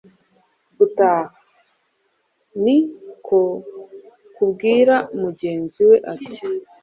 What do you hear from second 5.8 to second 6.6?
we ati:“